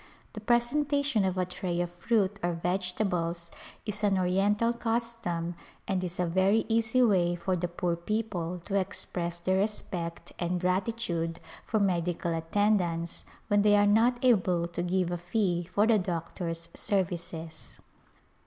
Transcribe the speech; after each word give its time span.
The 0.33 0.39
presentation 0.41 1.23
of 1.23 1.37
a 1.37 1.45
tray 1.45 1.79
of 1.79 1.91
fruit 1.91 2.39
or 2.41 2.53
vegetables 2.53 3.51
is 3.85 4.03
an 4.03 4.17
oriental 4.17 4.73
custom 4.73 5.53
and 5.87 6.03
is 6.03 6.19
a 6.19 6.25
very 6.25 6.65
easy 6.67 7.03
way 7.03 7.35
for 7.35 7.55
the 7.55 7.67
poor 7.67 7.95
[226] 7.95 7.99
A 8.01 8.01
Pilgrifnage 8.01 8.17
people 8.17 8.59
to 8.75 8.81
express 8.81 9.39
their 9.41 9.57
respect 9.59 10.33
and 10.39 10.59
gratitude 10.59 11.39
for 11.63 11.79
med 11.79 12.05
ical 12.07 12.35
attendance 12.35 13.25
when 13.47 13.61
they 13.61 13.75
are 13.75 13.85
not 13.85 14.17
able 14.25 14.67
to 14.69 14.81
give 14.81 15.11
a 15.11 15.19
fee 15.19 15.69
for 15.71 15.85
the 15.85 15.99
doctor's 15.99 16.69
services. 16.73 17.77